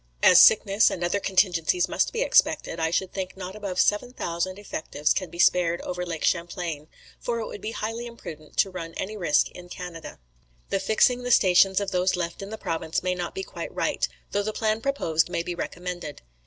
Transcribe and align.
"As 0.23 0.39
sickness 0.39 0.89
and 0.89 1.03
other 1.03 1.19
contingencies 1.19 1.87
must 1.87 2.11
be 2.11 2.23
expected, 2.23 2.79
I 2.79 2.89
should 2.89 3.13
think 3.13 3.37
not 3.37 3.55
above 3.55 3.79
7,000 3.79 4.57
effectives 4.57 5.13
can 5.13 5.29
be 5.29 5.37
spared 5.37 5.79
over 5.81 6.03
Lake 6.03 6.23
Champlain; 6.23 6.87
for 7.19 7.39
it 7.39 7.45
would 7.45 7.61
be 7.61 7.69
highly 7.69 8.07
imprudent 8.07 8.57
to 8.57 8.71
run 8.71 8.95
any 8.95 9.15
risk 9.15 9.51
in 9.51 9.69
Canada. 9.69 10.17
"The 10.71 10.79
fixing 10.79 11.21
the 11.21 11.29
stations 11.29 11.79
of 11.79 11.91
those 11.91 12.15
left 12.15 12.41
in 12.41 12.49
the 12.49 12.57
province 12.57 13.03
may 13.03 13.13
not 13.13 13.35
be 13.35 13.43
quite 13.43 13.75
right, 13.75 14.07
though 14.31 14.41
the 14.41 14.53
plan 14.53 14.81
proposed 14.81 15.29
may 15.29 15.43
be 15.43 15.53
recommended. 15.53 16.23